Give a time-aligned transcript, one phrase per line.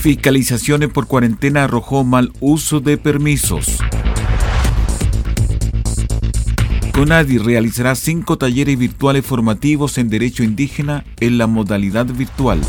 [0.00, 3.76] Fiscalizaciones por cuarentena arrojó mal uso de permisos.
[6.94, 12.62] CONADI realizará cinco talleres virtuales formativos en derecho indígena en la modalidad virtual.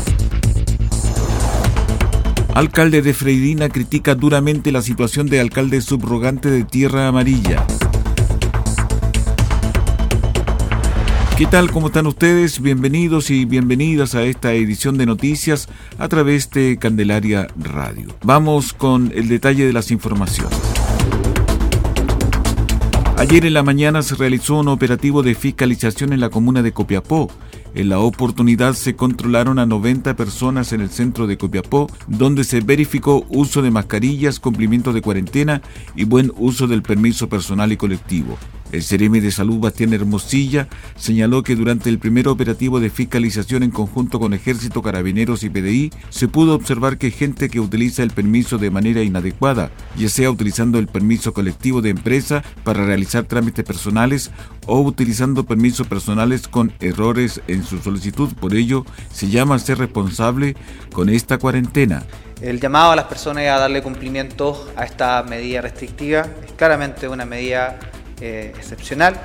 [2.54, 7.64] Alcalde de Freirina critica duramente la situación de alcalde subrogante de Tierra Amarilla.
[11.42, 11.72] ¿Qué tal?
[11.72, 12.62] ¿Cómo están ustedes?
[12.62, 18.14] Bienvenidos y bienvenidas a esta edición de noticias a través de Candelaria Radio.
[18.22, 20.56] Vamos con el detalle de las informaciones.
[23.18, 27.28] Ayer en la mañana se realizó un operativo de fiscalización en la comuna de Copiapó.
[27.74, 32.60] En la oportunidad se controlaron a 90 personas en el centro de Copiapó, donde se
[32.60, 35.60] verificó uso de mascarillas, cumplimiento de cuarentena
[35.96, 38.38] y buen uso del permiso personal y colectivo.
[38.72, 43.70] El Ceremi de Salud Bastián Hermosilla señaló que durante el primer operativo de fiscalización en
[43.70, 48.56] conjunto con Ejército, Carabineros y PDI, se pudo observar que gente que utiliza el permiso
[48.56, 54.30] de manera inadecuada, ya sea utilizando el permiso colectivo de empresa para realizar trámites personales
[54.66, 58.32] o utilizando permisos personales con errores en su solicitud.
[58.40, 60.56] Por ello, se llama a ser responsable
[60.94, 62.04] con esta cuarentena.
[62.40, 67.26] El llamado a las personas a darle cumplimiento a esta medida restrictiva es claramente una
[67.26, 67.78] medida
[68.24, 69.20] eh, excepcional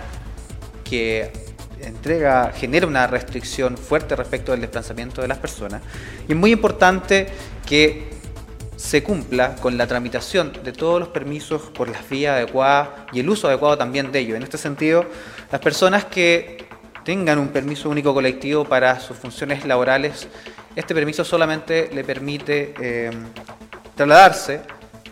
[0.83, 1.31] que
[1.81, 5.83] entrega, genera una restricción fuerte respecto del desplazamiento de las personas.
[6.27, 7.27] Y es muy importante
[7.63, 8.09] que
[8.75, 13.29] se cumpla con la tramitación de todos los permisos por las vías adecuadas y el
[13.29, 14.35] uso adecuado también de ellos.
[14.35, 15.05] En este sentido,
[15.51, 16.65] las personas que
[17.03, 20.27] tengan un permiso único colectivo para sus funciones laborales,
[20.75, 23.11] este permiso solamente le permite eh,
[23.95, 24.61] trasladarse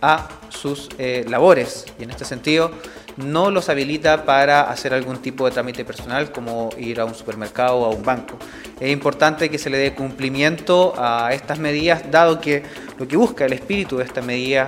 [0.02, 2.72] a sus eh, labores y en este sentido
[3.18, 7.78] no los habilita para hacer algún tipo de trámite personal como ir a un supermercado
[7.78, 8.38] o a un banco.
[8.80, 12.64] Es importante que se le dé cumplimiento a estas medidas, dado que
[12.98, 14.68] lo que busca el espíritu de esta medida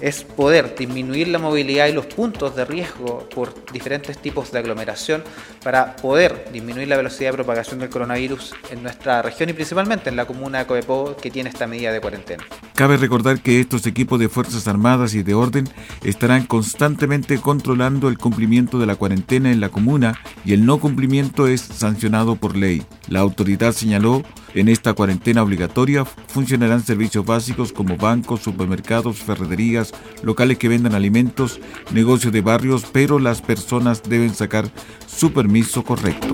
[0.00, 5.22] es poder disminuir la movilidad y los puntos de riesgo por diferentes tipos de aglomeración
[5.62, 10.16] para poder disminuir la velocidad de propagación del coronavirus en nuestra región y principalmente en
[10.16, 12.44] la comuna de Coepó que tiene esta medida de cuarentena.
[12.74, 15.68] Cabe recordar que estos equipos de Fuerzas Armadas y de Orden
[16.02, 21.46] estarán constantemente controlando el cumplimiento de la cuarentena en la comuna y el no cumplimiento
[21.46, 22.82] es sancionado por ley.
[23.08, 24.22] La autoridad señaló
[24.54, 29.89] en esta cuarentena obligatoria funcionarán servicios básicos como bancos, supermercados, ferreterías,
[30.22, 31.60] locales que vendan alimentos,
[31.92, 34.70] negocios de barrios, pero las personas deben sacar
[35.06, 36.32] su permiso correcto.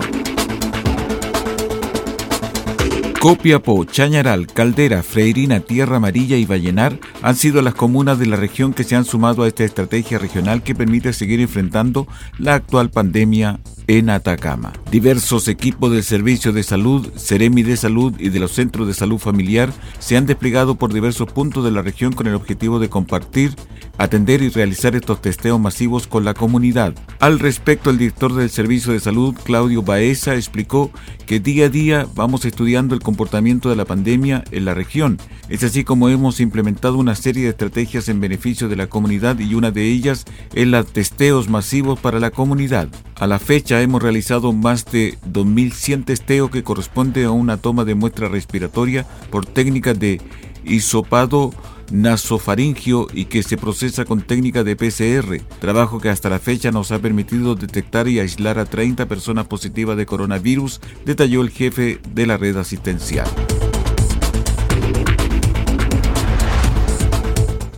[3.19, 8.73] Copiapó, Chañaral, Caldera, Freirina, Tierra Amarilla y Vallenar han sido las comunas de la región
[8.73, 12.07] que se han sumado a esta estrategia regional que permite seguir enfrentando
[12.37, 14.73] la actual pandemia en Atacama.
[14.91, 19.17] Diversos equipos del Servicio de Salud, Ceremi de Salud y de los Centros de Salud
[19.17, 23.55] Familiar se han desplegado por diversos puntos de la región con el objetivo de compartir,
[23.97, 26.93] atender y realizar estos testeos masivos con la comunidad.
[27.19, 30.91] Al respecto, el director del Servicio de Salud, Claudio Baeza, explicó
[31.25, 35.17] que día a día vamos estudiando el comportamiento de la pandemia en la región.
[35.49, 39.53] Es así como hemos implementado una serie de estrategias en beneficio de la comunidad y
[39.53, 42.89] una de ellas es los testeos masivos para la comunidad.
[43.15, 47.95] A la fecha hemos realizado más de 2.100 testeos que corresponde a una toma de
[47.95, 50.21] muestra respiratoria por técnica de
[50.63, 51.51] hisopado
[51.91, 56.91] nasofaringio y que se procesa con técnica de PCR, trabajo que hasta la fecha nos
[56.91, 62.27] ha permitido detectar y aislar a 30 personas positivas de coronavirus, detalló el jefe de
[62.27, 63.27] la red asistencial.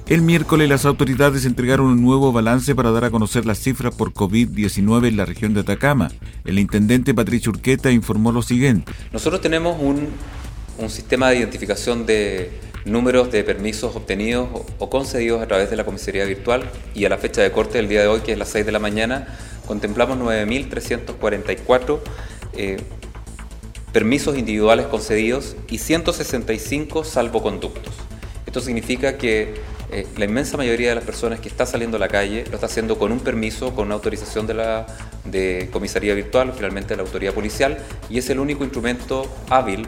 [0.09, 4.11] El miércoles las autoridades entregaron un nuevo balance para dar a conocer las cifras por
[4.11, 6.09] COVID-19 en la región de Atacama.
[6.45, 8.91] El intendente Patricio Urqueta informó lo siguiente.
[9.13, 10.07] Nosotros tenemos un,
[10.89, 12.49] sistema de identificación de,
[12.85, 16.63] números de permisos obtenidos o concedidos a través de la comisaría virtual
[16.95, 18.71] y a la fecha de corte del día de hoy, que es las 6 de
[18.71, 21.99] la mañana, contemplamos 9.344
[22.53, 22.77] eh,
[23.93, 27.93] permisos individuales concedidos y 165 salvoconductos.
[28.47, 29.53] Esto significa que
[29.91, 32.67] eh, la inmensa mayoría de las personas que está saliendo a la calle lo está
[32.67, 34.85] haciendo con un permiso, con una autorización de la
[35.71, 37.77] comisaría virtual, finalmente de la autoridad policial,
[38.09, 39.87] y es el único instrumento hábil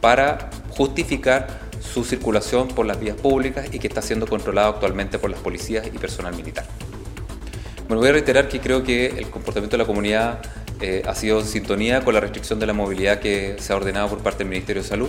[0.00, 5.30] para justificar su circulación por las vías públicas y que está siendo controlado actualmente por
[5.30, 6.66] las policías y personal militar.
[7.88, 10.40] Bueno, voy a reiterar que creo que el comportamiento de la comunidad
[10.80, 14.08] eh, ha sido en sintonía con la restricción de la movilidad que se ha ordenado
[14.08, 15.08] por parte del Ministerio de Salud.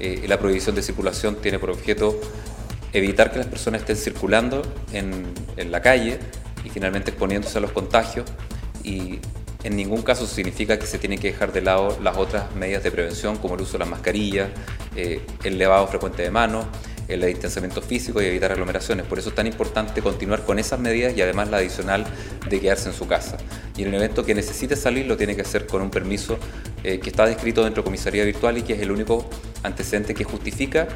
[0.00, 2.18] Eh, la prohibición de circulación tiene por objeto
[2.98, 4.62] evitar que las personas estén circulando
[4.92, 5.24] en,
[5.56, 6.18] en la calle
[6.64, 8.26] y finalmente exponiéndose a los contagios
[8.82, 9.18] y
[9.64, 12.90] en ningún caso significa que se tienen que dejar de lado las otras medidas de
[12.92, 14.48] prevención como el uso de las mascarillas,
[14.94, 16.66] eh, el lavado frecuente de manos,
[17.08, 19.06] el distanciamiento físico y evitar aglomeraciones.
[19.06, 22.06] Por eso es tan importante continuar con esas medidas y además la adicional
[22.48, 23.38] de quedarse en su casa.
[23.76, 26.38] Y en el evento que necesite salir lo tiene que hacer con un permiso
[26.84, 29.28] eh, que está descrito dentro de comisaría virtual y que es el único
[29.62, 30.88] antecedente que justifica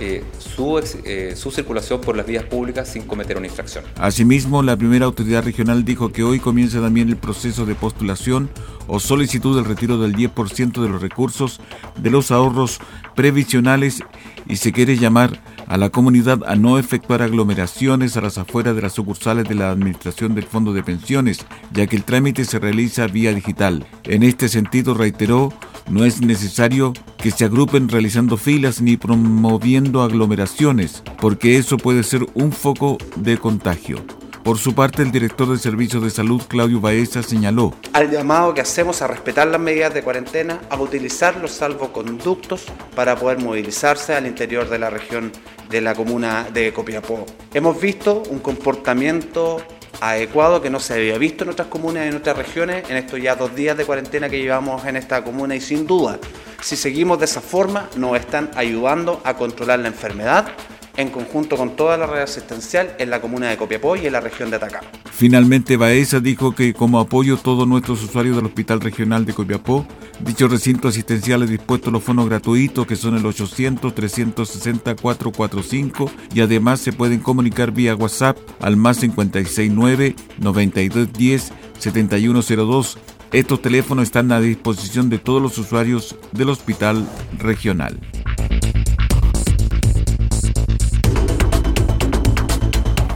[0.00, 3.84] eh, su, eh, su, circulación por las vías públicas sin cometer una infracción.
[3.96, 8.50] Asimismo, la primera autoridad regional dijo que hoy comienza también el proceso de postulación
[8.86, 11.60] o solicitud del retiro del 10% de los recursos
[11.96, 12.78] de los ahorros
[13.14, 14.02] previsionales
[14.48, 15.40] y se quiere llamar
[15.72, 19.70] a la comunidad a no efectuar aglomeraciones a las afueras de las sucursales de la
[19.70, 23.86] Administración del Fondo de Pensiones, ya que el trámite se realiza vía digital.
[24.04, 25.50] En este sentido, reiteró,
[25.88, 32.26] no es necesario que se agrupen realizando filas ni promoviendo aglomeraciones, porque eso puede ser
[32.34, 34.04] un foco de contagio.
[34.42, 38.60] Por su parte, el director de Servicios de Salud, Claudio Baeza, señaló al llamado que
[38.60, 42.64] hacemos a respetar las medidas de cuarentena, a utilizar los salvoconductos
[42.96, 45.30] para poder movilizarse al interior de la región
[45.70, 47.24] de la comuna de Copiapó.
[47.54, 49.62] Hemos visto un comportamiento
[50.00, 53.22] adecuado que no se había visto en otras comunas y en otras regiones en estos
[53.22, 56.18] ya dos días de cuarentena que llevamos en esta comuna y sin duda,
[56.60, 60.48] si seguimos de esa forma, nos están ayudando a controlar la enfermedad
[60.96, 64.20] en conjunto con toda la red asistencial en la comuna de Copiapó y en la
[64.20, 64.86] región de Atacama.
[65.10, 69.86] Finalmente, Baeza dijo que como apoyo todos nuestros usuarios del Hospital Regional de Copiapó,
[70.20, 76.92] dicho recinto asistencial es dispuesto los fondos gratuitos que son el 800-360-445 y además se
[76.92, 82.98] pueden comunicar vía WhatsApp al más 569 9210 7102
[83.32, 87.08] estos teléfonos están a disposición de todos los usuarios del hospital
[87.38, 87.98] regional.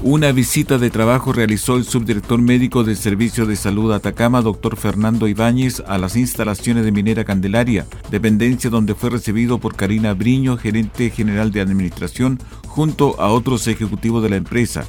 [0.09, 5.27] Una visita de trabajo realizó el subdirector médico del Servicio de Salud Atacama, doctor Fernando
[5.27, 11.11] Ibáñez, a las instalaciones de Minera Candelaria, dependencia donde fue recibido por Karina Briño, gerente
[11.11, 12.39] general de administración,
[12.69, 14.87] junto a otros ejecutivos de la empresa.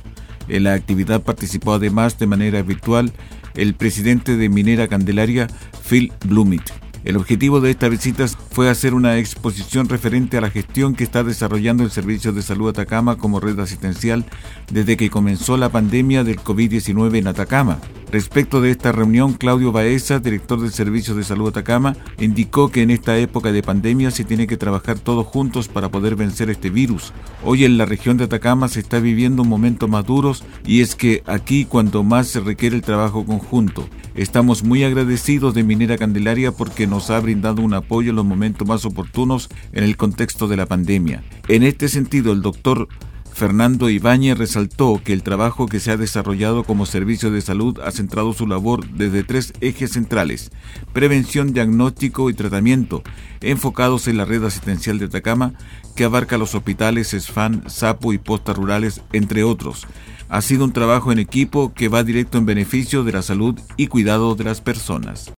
[0.50, 3.12] En la actividad participó además de manera virtual
[3.56, 5.48] el presidente de Minera Candelaria,
[5.90, 6.70] Phil Blumit.
[7.08, 11.24] El objetivo de esta visita fue hacer una exposición referente a la gestión que está
[11.24, 14.26] desarrollando el Servicio de Salud Atacama como red asistencial
[14.70, 17.80] desde que comenzó la pandemia del COVID-19 en Atacama.
[18.12, 22.92] Respecto de esta reunión, Claudio Baeza, director del Servicio de Salud Atacama, indicó que en
[22.92, 27.14] esta época de pandemia se tiene que trabajar todos juntos para poder vencer este virus.
[27.42, 31.24] Hoy en la región de Atacama se está viviendo momentos más duros y es que
[31.26, 33.88] aquí cuanto más se requiere el trabajo conjunto.
[34.18, 38.68] Estamos muy agradecidos de Minera Candelaria porque nos ha brindado un apoyo en los momentos
[38.68, 41.24] más oportunos en el contexto de la pandemia.
[41.48, 42.88] En este sentido, el doctor
[43.32, 47.92] Fernando Ibáñez resaltó que el trabajo que se ha desarrollado como servicio de salud ha
[47.92, 50.50] centrado su labor desde tres ejes centrales,
[50.94, 53.04] prevención, diagnóstico y tratamiento,
[53.42, 55.54] enfocados en la red asistencial de Atacama,
[55.96, 59.86] que abarca los hospitales SFAN, SAPO y postas rurales, entre otros.
[60.30, 63.88] Ha sido un trabajo en equipo que va directo en beneficio de la salud y
[63.88, 65.32] cuidado de las personas.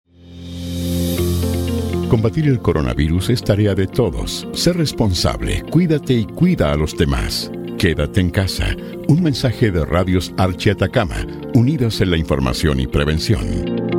[2.10, 4.48] Combatir el coronavirus es tarea de todos.
[4.53, 7.51] Sé responsable, cuídate y cuida a los demás.
[7.77, 8.75] Quédate en casa.
[9.08, 11.17] Un mensaje de Radios Archi Atacama,
[11.53, 13.99] unidos en la información y prevención.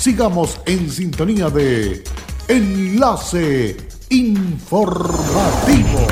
[0.00, 2.02] Sigamos en sintonía de
[2.48, 3.76] Enlace
[4.08, 6.06] Informativo.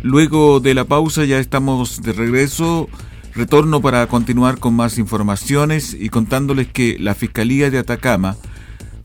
[0.00, 2.88] Luego de la pausa ya estamos de regreso.
[3.34, 8.38] Retorno para continuar con más informaciones y contándoles que la Fiscalía de Atacama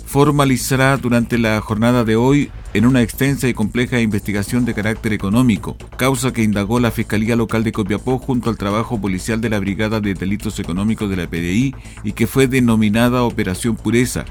[0.06, 5.78] formalizará durante la jornada de hoy en una extensa y compleja investigación de carácter económico,
[5.96, 10.02] causa que indagó la Fiscalía Local de Copiapó junto al trabajo policial de la Brigada
[10.02, 14.26] de Delitos Económicos de la PDI y que fue denominada Operación Pureza.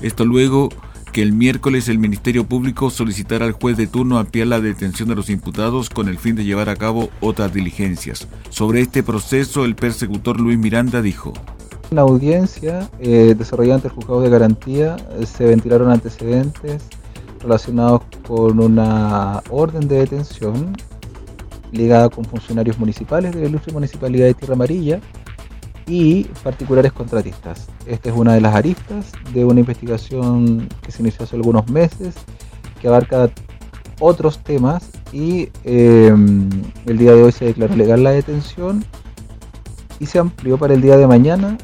[0.00, 0.68] Esto luego
[1.12, 5.16] que el miércoles el Ministerio Público solicitara al juez de turno ampliar la detención de
[5.16, 8.28] los imputados con el fin de llevar a cabo otras diligencias.
[8.48, 11.32] Sobre este proceso, el persecutor Luis Miranda dijo.
[11.90, 16.80] En la audiencia eh, desarrollada ante el juzgado de garantía eh, se ventilaron antecedentes
[17.40, 20.74] relacionados con una orden de detención
[21.72, 25.00] ligada con funcionarios municipales de la ilustre municipalidad de Tierra Amarilla
[25.86, 27.68] y particulares contratistas.
[27.86, 32.14] Esta es una de las aristas de una investigación que se inició hace algunos meses,
[32.80, 33.30] que abarca
[34.00, 36.48] otros temas y em,
[36.86, 38.84] el día de hoy se declaró legal la detención
[39.98, 41.58] y se amplió para el día de mañana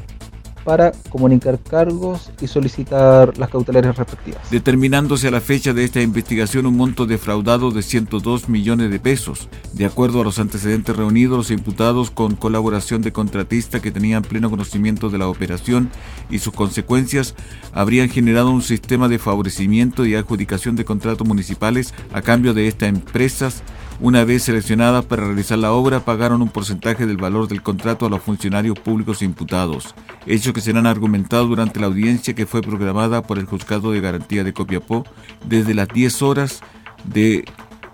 [0.65, 4.49] para comunicar cargos y solicitar las cautelares respectivas.
[4.49, 9.47] Determinándose a la fecha de esta investigación un monto defraudado de 102 millones de pesos.
[9.73, 14.49] De acuerdo a los antecedentes reunidos, los imputados con colaboración de contratistas que tenían pleno
[14.49, 15.91] conocimiento de la operación
[16.29, 17.35] y sus consecuencias
[17.71, 22.89] habrían generado un sistema de favorecimiento y adjudicación de contratos municipales a cambio de estas
[22.89, 23.63] empresas
[23.99, 28.09] una vez seleccionadas para realizar la obra, pagaron un porcentaje del valor del contrato a
[28.09, 33.39] los funcionarios públicos imputados, hechos que serán argumentados durante la audiencia que fue programada por
[33.39, 35.05] el Juzgado de Garantía de Copiapó
[35.45, 36.61] desde las 10 horas
[37.05, 37.45] de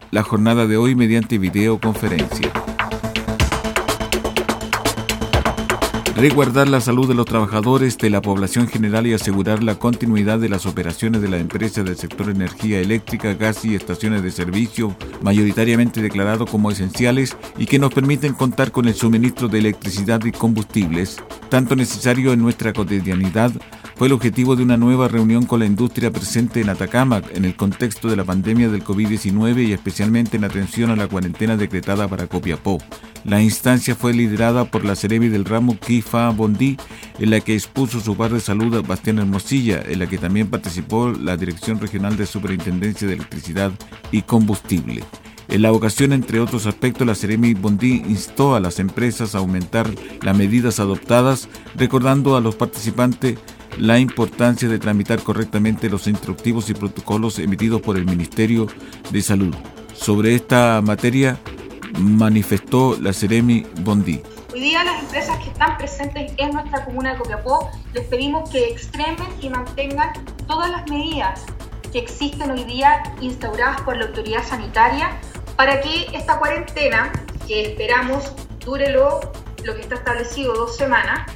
[0.09, 2.51] la jornada de hoy mediante videoconferencia.
[6.15, 10.49] Reguardar la salud de los trabajadores de la población general y asegurar la continuidad de
[10.49, 16.01] las operaciones de la empresa del sector energía eléctrica, gas y estaciones de servicio, mayoritariamente
[16.01, 21.17] declarados como esenciales y que nos permiten contar con el suministro de electricidad y combustibles,
[21.49, 23.51] tanto necesario en nuestra cotidianidad,
[23.95, 27.55] fue el objetivo de una nueva reunión con la industria presente en Atacama en el
[27.55, 32.27] contexto de la pandemia del COVID-19 y especialmente en atención a la cuarentena decretada para
[32.27, 32.79] Copiapó.
[33.23, 36.77] La instancia fue liderada por la Cerebi del ramo Kifa Bondi,
[37.19, 41.11] en la que expuso su par de salud Bastián Hermosilla, en la que también participó
[41.11, 43.71] la Dirección Regional de Superintendencia de Electricidad
[44.11, 45.03] y Combustible.
[45.47, 49.87] En la ocasión, entre otros aspectos, la Ceremi Bondi instó a las empresas a aumentar
[50.23, 53.37] las medidas adoptadas, recordando a los participantes
[53.77, 58.67] la importancia de tramitar correctamente los instructivos y protocolos emitidos por el Ministerio
[59.11, 59.53] de Salud.
[59.93, 61.37] Sobre esta materia,
[61.99, 64.21] manifestó la Ceremi Bondi.
[64.53, 68.67] Hoy día las empresas que están presentes en nuestra comuna de Copiapó les pedimos que
[68.67, 70.11] extremen y mantengan
[70.45, 71.45] todas las medidas
[71.93, 75.11] que existen hoy día instauradas por la autoridad sanitaria
[75.55, 77.13] para que esta cuarentena,
[77.47, 79.21] que esperamos dure lo,
[79.55, 81.31] que está establecido dos semanas,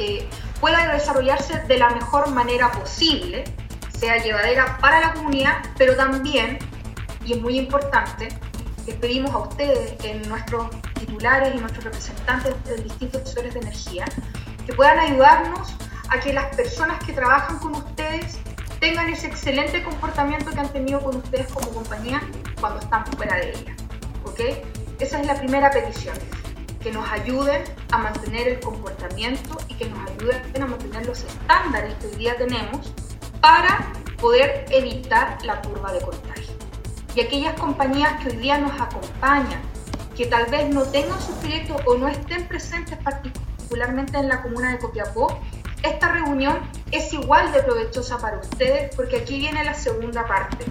[0.00, 0.28] eh,
[0.60, 3.44] pueda desarrollarse de la mejor manera posible,
[3.96, 6.58] sea llevadera para la comunidad, pero también,
[7.24, 8.30] y es muy importante,
[8.88, 14.06] les pedimos a ustedes, en nuestros titulares y nuestros representantes de distintos sectores de energía,
[14.64, 15.74] que puedan ayudarnos
[16.08, 18.38] a que las personas que trabajan con ustedes
[18.80, 22.22] tengan ese excelente comportamiento que han tenido con ustedes como compañía
[22.60, 23.76] cuando están fuera de ella.
[24.24, 24.40] ¿Ok?
[25.00, 26.16] Esa es la primera petición,
[26.80, 31.92] que nos ayuden a mantener el comportamiento y que nos ayuden a mantener los estándares
[31.96, 32.94] que hoy día tenemos
[33.42, 36.47] para poder evitar la curva de contagio
[37.18, 39.60] y aquellas compañías que hoy día nos acompañan,
[40.16, 44.70] que tal vez no tengan sus proyectos o no estén presentes particularmente en la comuna
[44.70, 45.40] de Copiapó,
[45.82, 46.60] esta reunión
[46.92, 50.64] es igual de provechosa para ustedes porque aquí viene la segunda parte.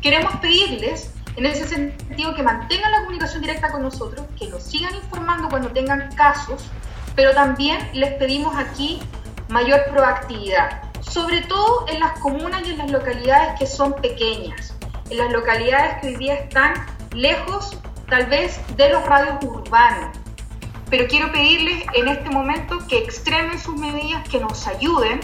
[0.00, 4.94] Queremos pedirles en ese sentido que mantengan la comunicación directa con nosotros, que nos sigan
[4.94, 6.64] informando cuando tengan casos,
[7.16, 9.00] pero también les pedimos aquí
[9.48, 14.71] mayor proactividad, sobre todo en las comunas y en las localidades que son pequeñas
[15.10, 16.74] en las localidades que hoy día están
[17.14, 17.76] lejos
[18.08, 20.16] tal vez de los radios urbanos.
[20.90, 25.20] pero quiero pedirles en este momento que extremen sus medidas, que nos ayuden,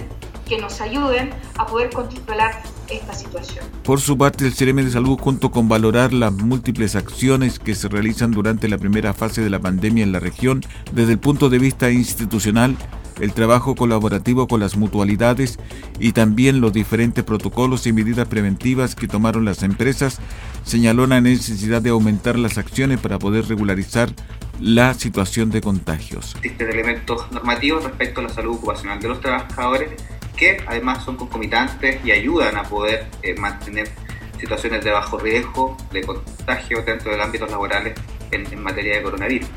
[0.48, 3.66] que nos ayuden a poder controlar esta situación.
[3.84, 7.88] Por su parte, el CRM de Salud, junto con valorar las múltiples acciones que se
[7.88, 11.58] realizan durante la primera fase de la pandemia en la región, desde el punto de
[11.58, 12.74] vista institucional,
[13.20, 15.58] el trabajo colaborativo con las mutualidades
[15.98, 20.20] y también los diferentes protocolos y medidas preventivas que tomaron las empresas,
[20.64, 24.10] señaló la necesidad de aumentar las acciones para poder regularizar
[24.60, 26.34] la situación de contagios.
[26.36, 29.90] Existen elementos normativos respecto a la salud ocupacional de los trabajadores
[30.36, 33.90] que además son concomitantes y ayudan a poder eh, mantener
[34.38, 37.98] situaciones de bajo riesgo de contagio dentro de ámbitos laborales
[38.30, 39.48] en, en materia de coronavirus.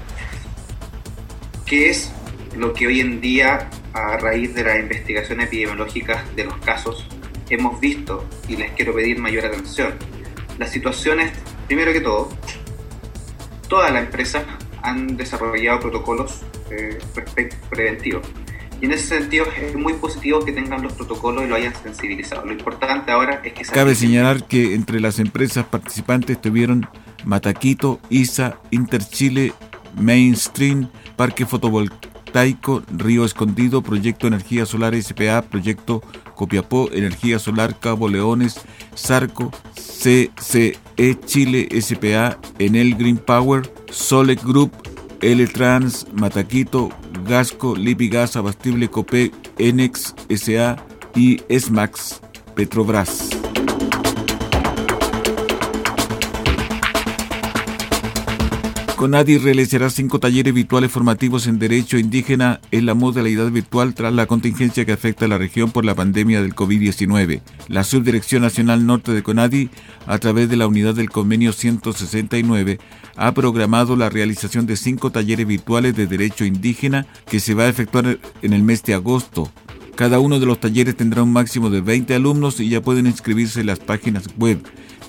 [1.66, 2.12] ¿Qué es
[2.56, 7.08] lo que hoy en día, a raíz de la investigación epidemiológica de los casos,
[7.50, 9.94] hemos visto y les quiero pedir mayor atención.
[10.58, 11.32] Las situaciones,
[11.68, 12.30] primero que todo,
[13.68, 14.44] todas las empresas
[14.82, 16.42] han desarrollado protocolos
[16.72, 17.00] eh,
[17.70, 18.28] preventivos.
[18.82, 22.46] Y en ese sentido es muy positivo que tengan los protocolos y lo hayan sensibilizado.
[22.46, 23.64] Lo importante ahora es que...
[23.64, 26.88] Cabe señalar que entre las empresas participantes tuvieron
[27.24, 29.54] Mataquito, ISA, Interchile,
[29.96, 36.02] Mainstream, Parque Fotovoltaico, Taico, Río Escondido, Proyecto Energía Solar SPA, Proyecto
[36.36, 38.62] Copiapó, Energía Solar Cabo Leones,
[38.96, 40.76] Sarco, CCE
[41.26, 44.72] Chile SPA, Enel Green Power, Solec Group,
[45.22, 46.90] L Trans, Mataquito,
[47.28, 50.78] Gasco, Lipigas, Abastible Copé, Enex SA
[51.16, 52.22] y Esmax
[52.56, 53.30] Petrobras.
[59.02, 64.28] CONADI realizará cinco talleres virtuales formativos en Derecho Indígena en la modalidad virtual tras la
[64.28, 67.42] contingencia que afecta a la región por la pandemia del COVID-19.
[67.68, 69.72] La Subdirección Nacional Norte de CONADI,
[70.06, 72.78] a través de la unidad del convenio 169,
[73.16, 77.70] ha programado la realización de cinco talleres virtuales de Derecho Indígena que se va a
[77.70, 79.52] efectuar en el mes de agosto.
[79.96, 83.62] Cada uno de los talleres tendrá un máximo de 20 alumnos y ya pueden inscribirse
[83.62, 84.60] en las páginas web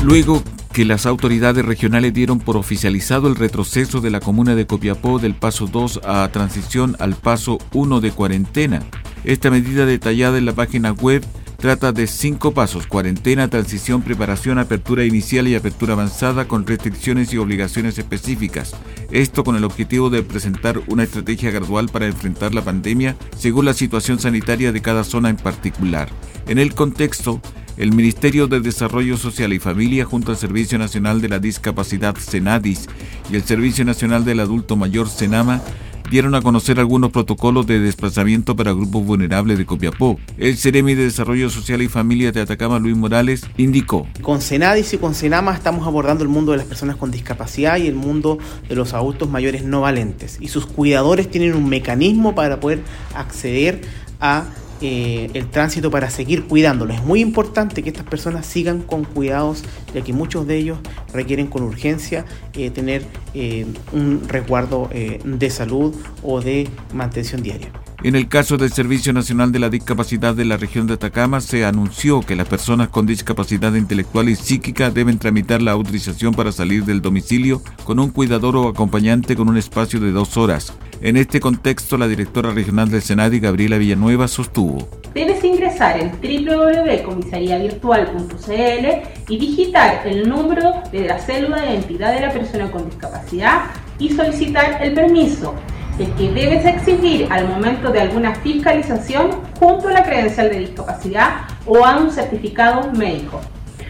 [0.04, 5.20] Luego que las autoridades regionales dieron por oficializado el retroceso de la comuna de Copiapó
[5.20, 8.82] del paso 2 a transición al paso 1 de cuarentena.
[9.26, 11.26] Esta medida detallada en la página web
[11.60, 17.38] trata de cinco pasos, cuarentena, transición, preparación, apertura inicial y apertura avanzada con restricciones y
[17.38, 18.76] obligaciones específicas.
[19.12, 23.74] Esto con el objetivo de presentar una estrategia gradual para enfrentar la pandemia según la
[23.74, 26.10] situación sanitaria de cada zona en particular.
[26.48, 27.42] En el contexto,
[27.76, 32.88] el Ministerio de Desarrollo Social y Familia junto al Servicio Nacional de la Discapacidad SENADIS
[33.32, 35.62] y el Servicio Nacional del Adulto Mayor SENAMA
[36.10, 40.20] dieron a conocer algunos protocolos de desplazamiento para grupos vulnerables de Copiapó.
[40.38, 44.08] El Ceremi de Desarrollo Social y Familia de Atacama, Luis Morales, indicó.
[44.22, 47.88] Con Senadis y con Senama estamos abordando el mundo de las personas con discapacidad y
[47.88, 50.38] el mundo de los adultos mayores no valentes.
[50.40, 52.82] Y sus cuidadores tienen un mecanismo para poder
[53.16, 53.82] acceder
[54.20, 54.46] a
[54.82, 56.98] eh, el tránsito para seguir cuidándolos.
[56.98, 59.64] Es muy importante que estas personas sigan con cuidados,
[59.94, 60.80] ya que muchos de ellos
[61.14, 67.72] requieren con urgencia eh, tener eh, un resguardo de salud o de mantención diaria.
[68.02, 71.66] En el caso del Servicio Nacional de la Discapacidad de la región de Atacama, se
[71.66, 76.86] anunció que las personas con discapacidad intelectual y psíquica deben tramitar la autorización para salir
[76.86, 80.72] del domicilio con un cuidador o acompañante con un espacio de dos horas.
[81.02, 84.88] En este contexto, la directora regional del Senadi, Gabriela Villanueva, sostuvo.
[85.14, 88.88] Debes ingresar en www.comisariavirtual.cl
[89.28, 94.08] y digitar el número de la célula de identidad de la persona con discapacidad y
[94.10, 95.54] solicitar el permiso,
[96.00, 101.30] el que debes exigir al momento de alguna fiscalización junto a la credencial de discapacidad
[101.66, 103.42] o a un certificado médico.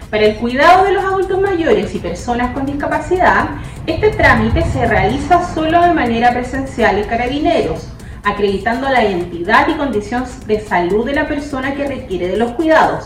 [0.10, 3.50] Para el cuidado de los adultos mayores y personas con discapacidad,
[3.86, 7.88] este trámite se realiza solo de manera presencial en carabineros,
[8.24, 13.06] acreditando la identidad y condición de salud de la persona que requiere de los cuidados,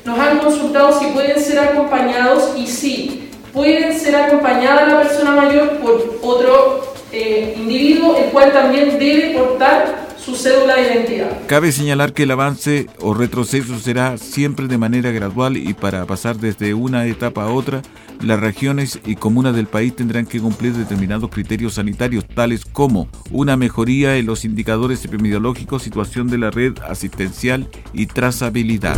[0.03, 5.77] Nos han consultado si pueden ser acompañados y sí, pueden ser acompañada la persona mayor
[5.79, 11.47] por otro eh, individuo, el cual también debe portar cédula de identidad.
[11.47, 16.37] Cabe señalar que el avance o retroceso será siempre de manera gradual y para pasar
[16.37, 17.81] desde una etapa a otra,
[18.21, 23.55] las regiones y comunas del país tendrán que cumplir determinados criterios sanitarios, tales como una
[23.55, 28.97] mejoría en los indicadores epidemiológicos, situación de la red asistencial y trazabilidad.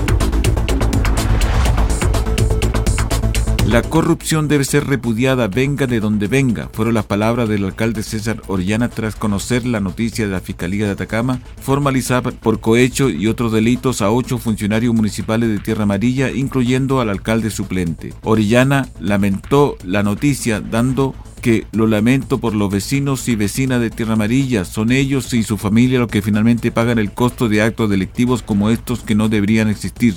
[3.71, 8.41] La corrupción debe ser repudiada, venga de donde venga, fueron las palabras del alcalde César
[8.47, 13.53] Orellana tras conocer la noticia de la Fiscalía de Atacama, formalizada por cohecho y otros
[13.53, 18.13] delitos a ocho funcionarios municipales de Tierra Amarilla, incluyendo al alcalde suplente.
[18.23, 24.13] Orellana lamentó la noticia, dando que lo lamento por los vecinos y vecinas de Tierra
[24.15, 24.65] Amarilla.
[24.65, 28.69] Son ellos y su familia los que finalmente pagan el costo de actos delictivos como
[28.69, 30.15] estos que no deberían existir.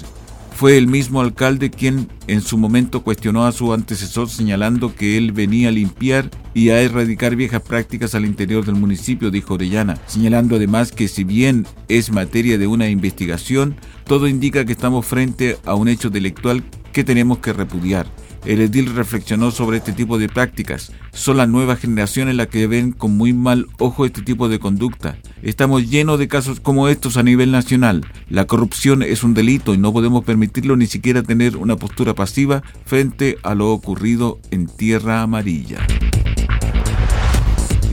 [0.55, 5.33] Fue el mismo alcalde quien en su momento cuestionó a su antecesor señalando que él
[5.33, 10.55] venía a limpiar y a erradicar viejas prácticas al interior del municipio, dijo Orellana, señalando
[10.55, 13.75] además que si bien es materia de una investigación,
[14.07, 16.63] todo indica que estamos frente a un hecho delictual
[16.93, 18.07] que tenemos que repudiar.
[18.45, 20.93] El edil reflexionó sobre este tipo de prácticas.
[21.13, 25.17] Son las nuevas generaciones las que ven con muy mal ojo este tipo de conducta.
[25.43, 28.07] Estamos llenos de casos como estos a nivel nacional.
[28.29, 32.63] La corrupción es un delito y no podemos permitirlo ni siquiera tener una postura pasiva
[32.85, 35.79] frente a lo ocurrido en Tierra Amarilla.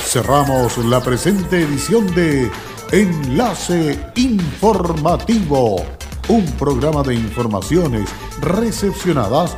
[0.05, 2.49] Cerramos la presente edición de
[2.93, 5.85] Enlace Informativo,
[6.29, 8.09] un programa de informaciones
[8.39, 9.57] recepcionadas